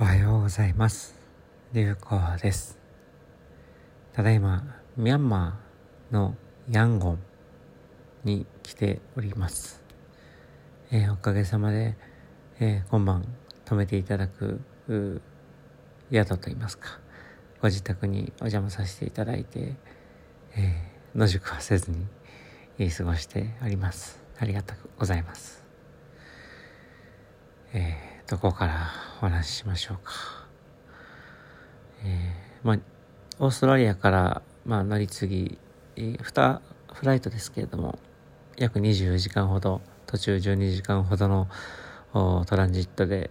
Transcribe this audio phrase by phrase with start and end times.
[0.00, 1.16] おはようございます。
[1.72, 2.78] 流行です。
[4.12, 4.62] ただいま
[4.96, 6.36] ミャンマーの
[6.70, 7.18] ヤンゴン
[8.22, 9.82] に来ております、
[10.92, 11.96] えー、おかげさまで、
[12.60, 13.24] えー、今晩
[13.64, 14.60] 泊めていただく
[16.12, 17.00] 宿といいますか
[17.60, 19.74] ご自宅にお邪魔させていただいて、
[20.54, 24.22] えー、野宿はせずに過ごしております。
[24.38, 25.64] ありがとうございます。
[27.72, 28.90] えーどこから
[29.22, 30.12] お話ししましょうか。
[32.04, 32.78] えー、まあ、
[33.38, 35.58] オーストラリアから、まあ、乗り継ぎ、
[35.96, 36.60] 2
[36.92, 37.98] フライトですけれども、
[38.58, 41.48] 約24時間ほど、途中12時間ほどの
[42.44, 43.30] トランジットで、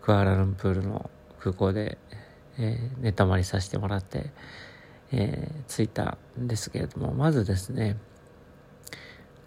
[0.00, 1.10] クアラルンプールの
[1.40, 1.98] 空港で、
[2.56, 4.30] えー、寝泊まりさせてもらって、
[5.10, 7.96] えー、着いたんですけれども、まずですね、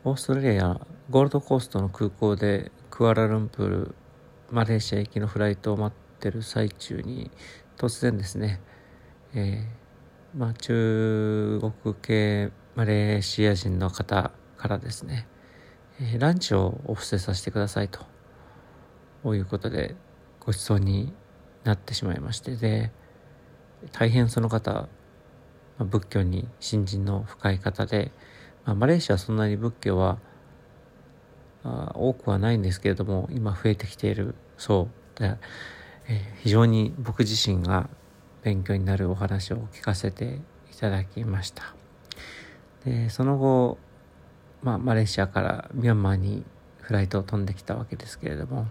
[0.04, 3.96] オーストラリアゴールドコーストの空港でクアラルンプール
[4.54, 7.32] マレーシア行きのフライトを待ってる最中に
[7.76, 8.62] 突然ですね、
[9.34, 15.28] えー、まあ、中国系マレーシア人の方からですね、
[16.00, 18.06] えー、ランチをお布施させてくださいと
[19.34, 19.96] いうことで
[20.40, 21.12] ご馳走に
[21.64, 22.92] なってしまいましてで
[23.92, 24.88] 大変その方、
[25.80, 28.12] ま、仏教に信心の深い方で、
[28.66, 30.20] まあ、マレーシアはそんなに仏教は
[31.64, 34.36] 多くはないんですけれども今増えてきている。
[34.58, 35.20] そう。
[35.20, 35.38] で、
[36.08, 37.90] えー、非常に僕自身が
[38.44, 40.40] 勉強になるお話を聞かせて
[40.72, 41.74] いただきました。
[42.86, 43.78] でその後、
[44.62, 46.44] まあ、マレーシアからミャンマーに
[46.82, 48.68] フライトを飛んできたわけですけれども、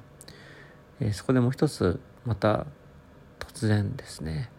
[1.00, 2.66] えー、そこでもう一つまた
[3.38, 4.50] 突然ですね、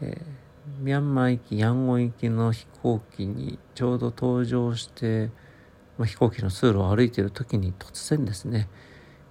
[0.00, 5.30] えー、ミャンマー行きヤンゴン行きの飛行機にちょうど登場して
[5.98, 8.68] まあ、飛行機の通路を歩いている時に突然ですね、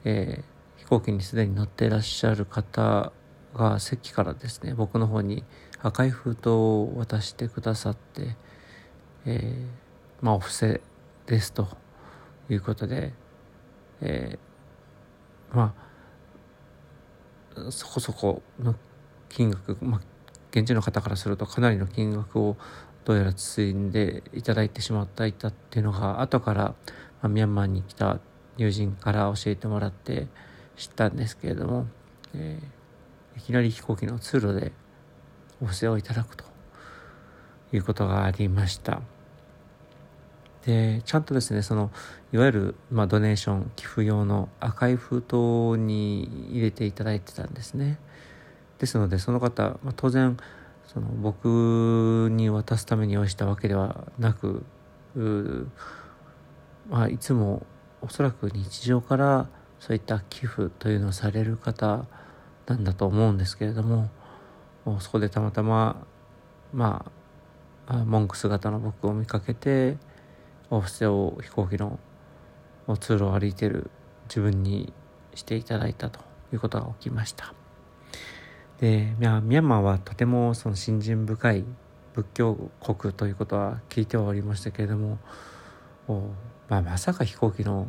[0.04, 3.12] えー、飛行機にすでに乗っていらっしゃる方
[3.56, 5.44] が席からですね僕の方に
[5.82, 8.36] 赤い封筒を渡してくださって、
[9.26, 10.82] えー、まあお布施
[11.26, 11.68] ですと
[12.50, 13.14] いうことで、
[14.02, 15.74] えー、ま
[17.56, 18.76] あそこそこの
[19.30, 20.02] 金額、まあ、
[20.52, 22.56] 現地の方からするとかなりの金額を
[23.08, 26.76] どうやら包んでいただいてしまったいたっていうのが後から、
[27.22, 28.20] ま、ミャンマーに来た
[28.58, 30.28] 友人から教えてもらって
[30.76, 31.88] 知ったんですけれども、
[32.36, 34.74] えー、いきなり飛行機の通路で
[35.62, 36.44] お布施をいただくと
[37.72, 39.02] いうことがありました。
[40.66, 41.92] でちゃんとですねその
[42.34, 48.00] いわゆる、まあ、ドネーション寄付用の赤い封筒に入れていただいてたんですね
[48.80, 50.36] ですのでその方、まあ、当然
[50.88, 54.64] その僕に渡すために用意したわけではなく
[56.90, 57.66] まあ、いつも
[58.02, 59.50] おそらく日常から
[59.80, 62.06] そういった寄付というのをされる方
[62.68, 64.10] なんだと思うんですけれども
[65.00, 66.06] そこでたまたま
[66.74, 67.12] ま
[67.88, 69.98] あ文句姿の僕を見かけて
[70.70, 72.00] お布施を飛行機の
[73.00, 73.90] 通路を歩いてる
[74.30, 74.94] 自分に
[75.34, 76.20] していただいたと
[76.54, 77.67] いうことが起きました。
[78.80, 81.66] でミャンマーはとてもその信心深い
[82.14, 85.18] 仏教国ということは聞いてはおりましたけれども、
[86.70, 87.88] まあ、まさか飛行機の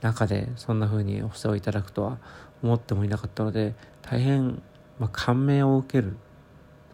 [0.00, 2.18] 中でそんな風にお布施をいただくとは
[2.62, 4.62] 思ってもいなかったので大変、
[4.98, 6.16] まあ、感銘を受ける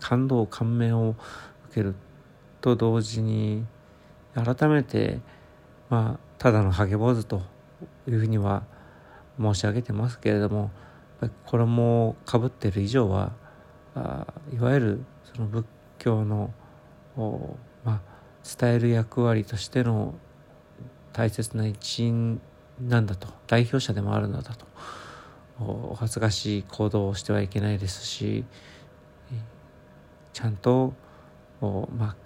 [0.01, 1.15] 感動感銘を
[1.69, 1.95] 受ける
[2.63, 3.67] と同時に
[4.35, 5.21] 改めて、
[5.91, 7.43] まあ、ただのハゲ坊主と
[8.09, 8.65] いうふうには
[9.39, 10.71] 申し上げてますけれども
[11.47, 13.33] 衣をかぶってる以上は
[13.95, 15.05] あいわゆる
[15.35, 15.67] その仏
[15.99, 16.53] 教の
[17.85, 18.01] まあ、
[18.59, 20.15] 伝える役割としての
[21.13, 22.41] 大切な一員
[22.81, 23.29] なんだと。
[23.47, 24.67] 代表者でもあるのだと。
[25.61, 28.45] お恥ずかしい行動をしてはいけないですし
[30.33, 30.95] ちゃんと
[31.61, 32.17] まあ、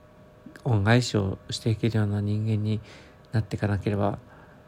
[0.64, 2.80] 恩返しをしていけるような人間に
[3.30, 4.18] なっていかなければ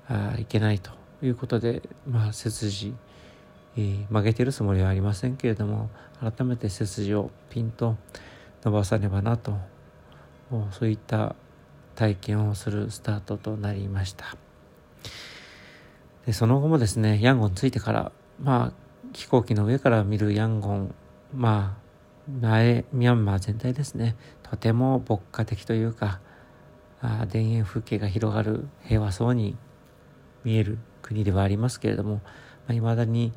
[0.06, 0.92] あいけないと
[1.22, 2.94] いうことで、まあ、切実
[3.76, 5.90] 背筋曲げてるつもりはありませんけれども
[6.20, 7.96] 改めて背筋をピンと
[8.62, 9.56] 伸ばさねばなと
[10.72, 11.36] そういった
[11.94, 14.36] 体験をするスタートとなりました。
[16.26, 18.12] でその後もですねヤンゴン着いてから
[18.42, 18.72] まあ
[19.12, 20.94] 飛行機の上から見るヤンゴン
[21.34, 26.20] まあ前ミャンマー全体ですねとても牧歌的というか
[27.00, 29.56] あ田園風景が広がる平和そうに
[30.44, 32.20] 見える国ではありますけれども
[32.74, 33.32] いまあ、未だに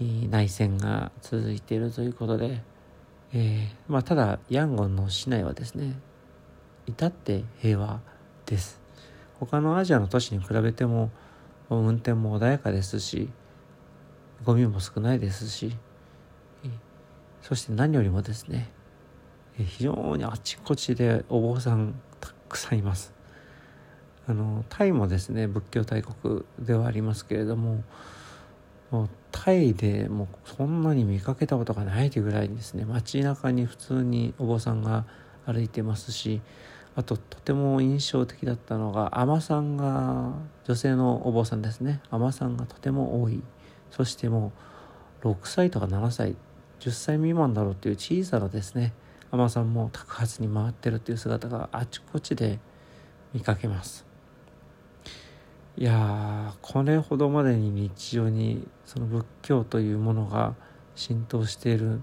[0.00, 2.62] 内戦が続いているということで、
[3.32, 5.98] えー、まあ、ただヤンゴンの市内はですね
[6.86, 8.00] 至って平和
[8.46, 8.80] です。
[9.38, 11.10] 他のアジアの都市に比べても
[11.68, 13.28] 運転も穏やかですし
[14.44, 15.76] ゴミも少ないですし
[17.40, 18.70] そして何よりもですね
[19.56, 23.12] 非常にあちこちでお坊さんたくさんいます。
[24.26, 27.82] あのタイもですね仏教大国ではありますけれども
[29.30, 32.84] タイでもうそんなに見かけたことがないというぐらいですね。
[32.84, 35.04] 街中に普通にお坊さんが
[35.46, 36.40] 歩いてますし
[36.94, 40.32] あととても印象的だったのが海女さんが
[40.64, 42.00] 女性のお坊さんですね。
[42.10, 43.42] 海女さんがとても多い。
[43.90, 44.52] そしても
[45.22, 46.36] う6歳とか7歳
[46.80, 48.92] 10歳未満だろうという小さなですね
[49.30, 52.58] 海女さんも托発に回ってるという姿があちこちで
[53.32, 54.11] 見かけます。
[55.78, 60.54] いやこれほどまでに日常にその仏教というものが
[60.94, 62.00] 浸透している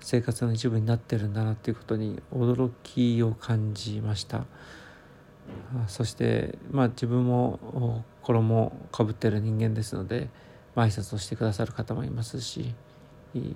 [0.00, 4.44] 生活の一部になってるんだなということに驚きを感じました。
[5.86, 10.28] そしてまあ自分も衣をかぶってる人間ですので、
[10.74, 12.74] まあ、挨拶をしてくださる方もいますし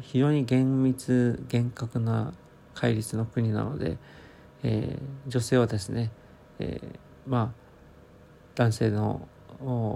[0.01, 2.33] 非常に厳密厳格な
[2.75, 3.99] 戒律の国なので、
[4.63, 6.11] えー、女性はですね、
[6.59, 7.63] えー、まあ
[8.55, 9.29] 男性の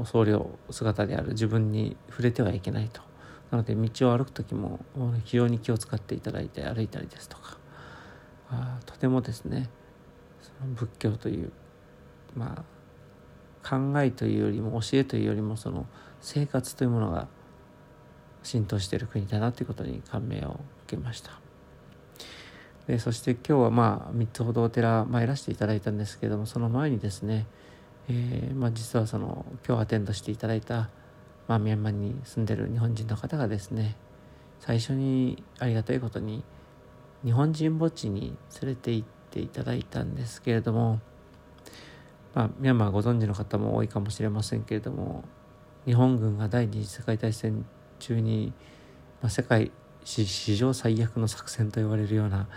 [0.04, 3.00] 僧侶姿である自分に触れてはいけないと。
[3.50, 4.80] なので道を歩く時も
[5.24, 7.58] 非常に気を使っていただいて歩いたりですとか
[8.50, 9.70] あとてもですね
[10.42, 11.52] その仏教という
[12.34, 12.64] ま
[13.64, 15.86] あ考えというよりも教えというよりもその
[16.20, 17.28] 生活というものが
[18.42, 21.40] 浸透している国だなということに感銘を受けました。
[22.86, 27.46] でそして今日はまあ3つほどお寺参らせていただいたんですけどもその前にですね、
[28.08, 30.88] えーまあ、実はその今日アテンドしていただいた
[31.48, 33.96] まあ、ミャンマーに住んでる日本人の方がですね
[34.60, 36.42] 最初にありがたいことに
[37.24, 41.00] 日本人墓地に連れて行っていただいたんですけれども、
[42.34, 45.24] まあ、ミャンマーご存知の方も多いかもしれませんけれども
[45.84, 47.64] 日本軍が第二次世界大戦
[47.98, 48.52] 中に、
[49.22, 49.70] まあ、世界
[50.04, 52.48] 史上最悪の作戦と言われるような、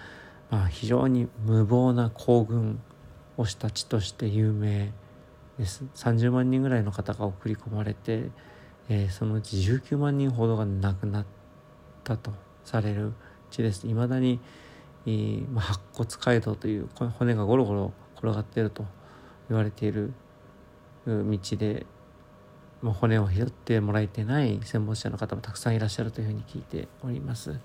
[0.50, 2.82] まあ、非常に無謀な行軍
[3.38, 4.92] をした地として有名
[5.64, 8.30] 30万人ぐらいの方が送り込まれて
[8.90, 11.26] えー、そのうち19万人ほどが亡くなっ
[12.04, 12.32] たと
[12.66, 13.14] される
[13.52, 13.88] 地です。
[13.88, 14.40] いまだに、
[15.06, 18.86] えーまあ、白骨街道という骨がゴロゴロ転がっていると
[19.48, 20.12] 言われている
[21.06, 21.86] 道で、
[22.82, 27.60] まあ、骨を拾ってもらえてない戦没者の方もたくさんいらっしゃるというふうに聞いております。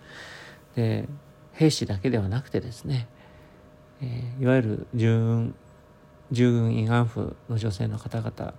[0.76, 1.08] で
[1.52, 3.08] 兵士だけではなくてですね、
[4.02, 5.55] えー、いわゆる従軍
[6.31, 8.55] 従軍慰安婦の女性の方々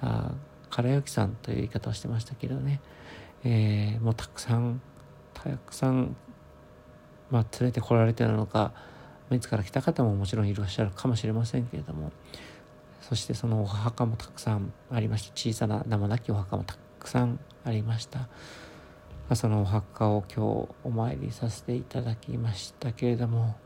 [0.00, 0.32] あ
[0.70, 2.80] 唐之さんという言い方をしてましたけどね、
[3.44, 4.80] えー、もうたくさん
[5.34, 6.16] たくさん、
[7.30, 8.72] まあ、連れてこられてるのか
[9.30, 12.12] いつから来た方ももちろんいらっしゃるかもしれませんけれども。
[13.08, 15.32] そしてそのお墓もたくさんありました。
[15.34, 18.26] 小さな名もなきお墓もたくさんありました、ま
[19.30, 23.56] あ、そのお墓を今日お参りさせていただきましたけれども、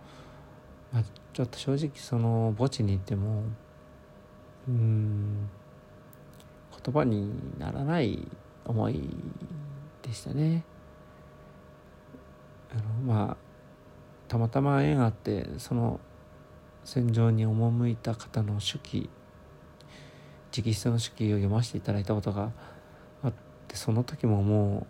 [0.93, 1.03] まあ、
[1.33, 3.43] ちょっと正直その墓地に行っても
[4.69, 5.49] うん
[6.85, 8.27] 言葉にならない
[8.65, 9.09] 思い
[10.03, 10.65] でしたね。
[12.71, 13.37] あのまあ
[14.29, 16.00] たまたま縁があってその
[16.85, 19.11] 戦場に赴いた方の手記
[20.56, 22.50] 直筆の手記を読ませていただいたことが
[23.23, 23.33] あっ
[23.69, 24.87] てその時もも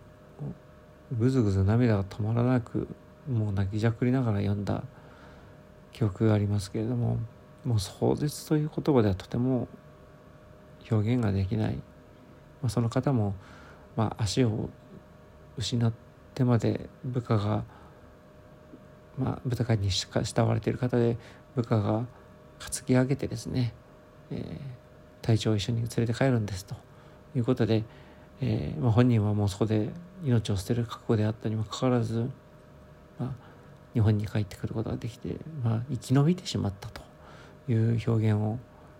[1.11, 2.87] うぐずぐず涙が止まらなく
[3.29, 4.83] もう泣きじゃくりながら読んだ
[5.93, 7.19] 記憶がありますけれども
[7.63, 9.67] もう壮絶という言葉ではとても
[10.91, 11.81] 表現ができない、ま
[12.63, 13.35] あ、その方も、
[13.95, 14.69] まあ、足を
[15.57, 15.93] 失っ
[16.33, 17.63] てまで部下が、
[19.17, 21.17] まあ、部下に慕われている方で
[21.55, 22.05] 部下が
[22.59, 23.73] 担ぎ上げてですね、
[24.31, 24.59] えー、
[25.21, 26.75] 隊長を一緒に連れて帰るんですと
[27.35, 27.83] いうことで、
[28.41, 29.89] えーまあ、本人はもうそこで
[30.23, 32.29] 命を捨てる覚悟であったにもかかわらず、
[33.93, 37.01] 日本に帰ってくることができて、まあ、生き延びてしまったと
[37.69, 38.57] いう表現を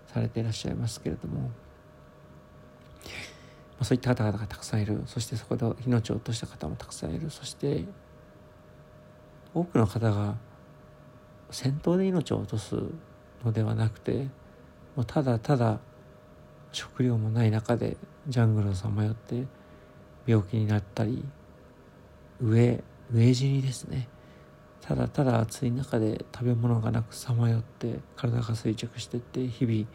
[0.08, 1.52] されていらっしゃいますけれども。
[3.74, 7.84] まあ、そういった方々がたくさんいるそしてそこで命を落とした方もたくさんいるそして
[9.54, 10.36] 多くの方が
[11.50, 12.76] 戦闘で命を落とす
[13.44, 14.28] のではなくて
[14.96, 15.80] もうただただ
[16.72, 17.98] 食料もない中で
[18.28, 19.46] ジャングルをさまよって
[20.26, 21.24] 病気になったり
[22.42, 22.84] 飢え
[23.14, 24.08] 飢え死にですね
[24.86, 29.88] ただただ暑い中で食べ物がなくさまよって体が衰弱してって日々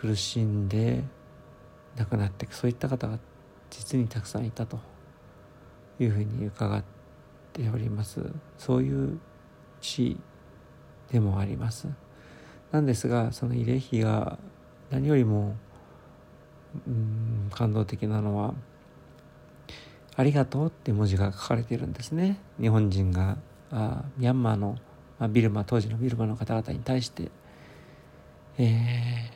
[0.00, 1.04] 苦しんで
[1.96, 3.20] 亡くなっていくそういった方が
[3.70, 4.80] 実にたくさんいたと
[6.00, 6.82] いうふうに伺っ
[7.52, 8.20] ております。
[8.58, 9.20] そういう
[9.80, 10.18] 地
[11.12, 11.86] でもあります。
[12.72, 14.38] なんですがその慰霊碑が
[14.90, 15.56] 何よりも
[16.84, 18.54] うん感動的なのは
[20.16, 22.40] ありがとうって文字が書かれているんですね。
[22.60, 23.36] 日本人が
[23.70, 24.76] あミャンマーの、
[25.18, 27.30] まあ、ビルマ当時のビルマの方々に対して
[28.58, 29.30] えー、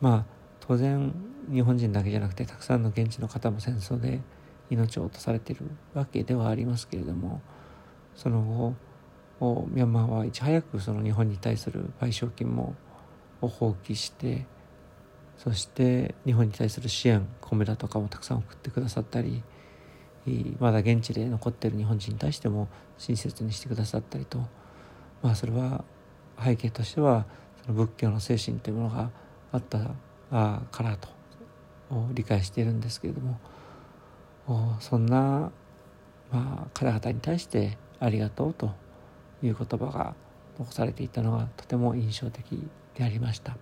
[0.00, 0.24] まあ
[0.60, 1.12] 当然
[1.50, 4.20] 日本人だけじゃなくてたくさんの現地の方も戦争で
[4.70, 7.40] 命を落とされているわけではありますけれども
[8.14, 8.74] その
[9.40, 12.74] 後ミャンマーはいち早くその日本に対する賠償金も
[13.40, 14.46] を放棄して
[15.36, 19.42] そして日本に対する支援米だとかもたくさん送ってくださったり
[20.60, 22.68] まだ現地で残ってる日本人に対しても
[22.98, 24.38] 親切にしてくださったりと
[25.22, 25.84] まあそれは
[26.42, 27.26] 背景としては
[27.64, 29.10] その仏教の精神というものが
[29.52, 29.78] あった
[30.70, 31.08] からと
[32.12, 33.38] 理解しているんですけれども
[34.80, 35.50] そんな、
[36.74, 38.70] 方々に対して「ありがとう」と
[39.42, 40.14] いう言葉が
[40.58, 43.56] 残されていたのがとても印象的でありました。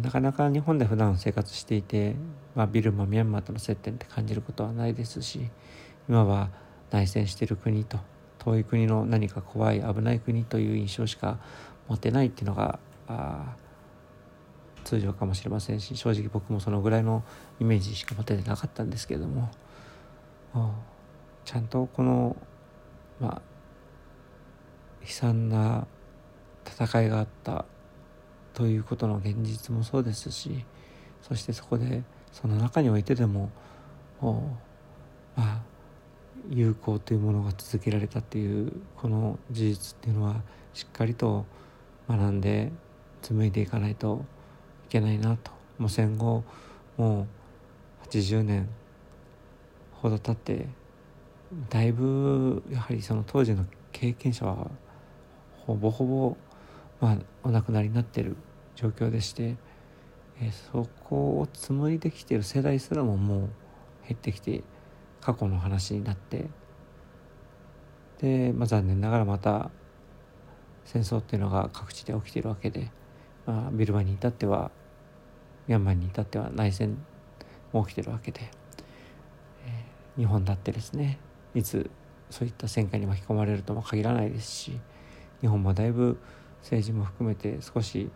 [0.00, 2.14] なかなか日本で普段生活していて、
[2.54, 5.50] まあ、ビルマミャンマーとの接点って感じることはないですし
[6.08, 6.50] 今は
[6.90, 7.98] 内戦している国と
[8.38, 11.38] 遠い国の何か怖い危ない国という印象しか
[11.88, 12.78] 持てないっていうのが
[14.84, 17.22] 通常かもしれませんし正直僕もそのぐらいの
[17.60, 19.50] イメージしか持ててなかったんですけれども
[21.44, 22.36] ちゃんとこの
[23.20, 23.42] まあ
[25.02, 25.86] 悲惨な
[26.66, 27.64] 戦いがあった
[28.54, 30.64] ということの現実もそうですし
[31.22, 33.50] そしてそこでその中においてでも
[34.20, 34.38] ま
[35.36, 35.60] あ
[36.50, 40.42] 友好というものが続けられたっていうこの事実っていうのは
[40.74, 41.46] しっかりと
[42.08, 42.72] 学んで
[43.22, 44.24] 紡いでいかないと
[44.86, 45.52] いけないなと。
[45.78, 46.44] もう戦後
[46.96, 47.26] もう
[48.08, 48.68] 80年
[49.92, 50.66] ほど経って
[51.70, 54.70] だいぶやはりその当時の経験者は
[55.66, 56.36] ほぼほぼ
[57.02, 58.36] まあ、お亡くなりになっている
[58.76, 59.56] 状況でして、
[60.40, 63.40] えー、そこを紡いできている世代すらももう
[64.06, 64.62] 減ってきて
[65.20, 66.48] 過去の話になって
[68.20, 69.72] で、まあ、残念ながらまた
[70.84, 72.92] 戦争っていうのが各地で起きてるわけで、
[73.46, 74.70] まあ、ビルマに至っては
[75.66, 77.04] ミャンマーに至っては内戦
[77.72, 78.42] も起きてるわけで、
[79.66, 81.18] えー、日本だってですね
[81.52, 81.90] いつ
[82.30, 84.80] そういった戦火に巻き込まれるとも限らないですし
[85.40, 86.16] 日本もだいぶ
[86.62, 88.10] 政治も含めて少し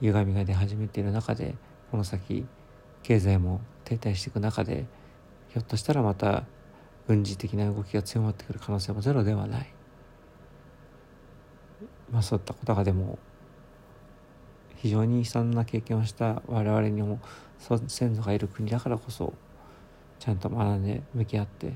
[0.00, 1.54] 歪みが出始めている中で
[1.90, 2.46] この先
[3.02, 4.86] 経済も停滞していく中で
[5.48, 6.44] ひょっとしたらまた
[7.06, 9.72] 軍事的な動きが強まってくる可能性もゼロではない、
[12.10, 13.18] まあ、そういったことがでも
[14.76, 17.20] 非常に悲惨な経験をした我々にも
[17.58, 19.34] 先祖がいる国だからこそ
[20.18, 21.74] ちゃんと学んで向き合って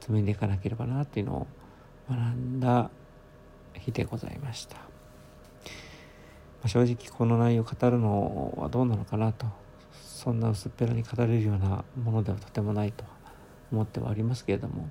[0.00, 1.46] 紡いでいかなければなっていうのを
[2.08, 2.90] 学んだ
[3.72, 4.93] 日でございました。
[6.66, 9.46] 正直この内容を語るのはどうなのかなと
[9.92, 13.04] そんな薄っぺらに語れるようなものではとてもないと
[13.70, 14.88] 思ってはありますけれども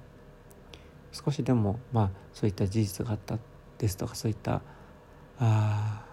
[1.12, 3.38] 少しでもまあそういった事実があった
[3.78, 4.62] ですとかそういった
[5.40, 6.06] あ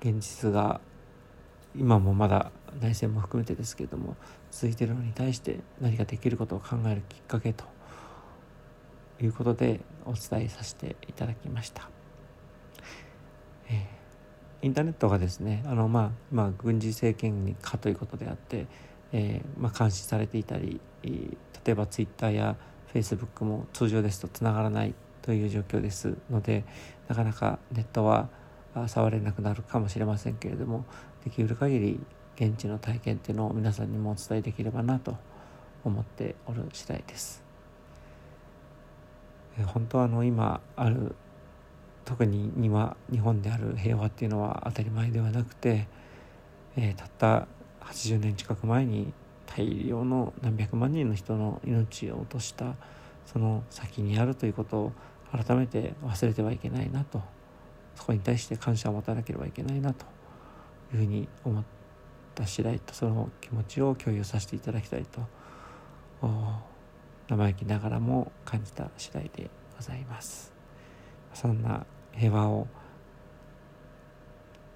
[0.00, 0.80] 現実が
[1.74, 4.16] 今もまだ内戦も含めてですけれども
[4.50, 7.64] 続いているのに対して何かできることを考えるきっかけと
[9.20, 11.95] いうことでお伝えさせていただきました。
[14.62, 18.66] インターネットがですねあの、まあ、まあ軍事政権下ということであって、
[19.12, 22.56] えーまあ、監視されていたり例えばツイッターや
[22.88, 26.64] フェイスブックも通常ですとつながらないという状況ですので
[27.08, 28.28] なかなかネットは
[28.86, 30.84] 触れなくなるかもしれませんけれども
[31.24, 32.00] できる限り
[32.36, 35.16] 現地の体験っていうのを皆さんにもお伝えできればなと
[35.84, 37.42] 思っておる次第です。
[39.64, 41.14] 本当はあの今ある
[42.06, 45.88] 特に今日本である平和っていうのは当たり前ではなくて、
[46.76, 47.48] えー、たった
[47.80, 49.12] 80年近く前に
[49.44, 52.76] 大量の何百万人の人の命を落とした
[53.26, 54.92] その先にあるということを
[55.32, 57.20] 改めて忘れてはいけないなと
[57.96, 60.06] そこに対して感謝を持たなければいけないなと
[60.94, 61.64] いうふうに思っ
[62.36, 65.26] た次第とその気持ちを共有させていただきたいと
[67.28, 70.52] 生意気ながらも感じた次第でございます。
[71.34, 71.84] そんな
[72.16, 72.66] 平和を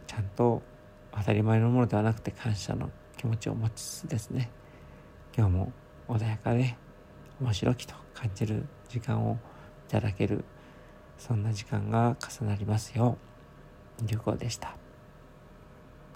[0.06, 0.62] ちゃんと
[1.12, 4.50] 当たり前のものではなくて感謝の気持ちを持ちつつですね
[5.36, 5.72] 今日も
[6.08, 6.76] 穏やかで
[7.40, 9.38] 面白きと感じる時間を
[9.88, 10.44] いただける
[11.18, 13.18] そんな時間が重なりますよ
[14.02, 14.79] う流行でした。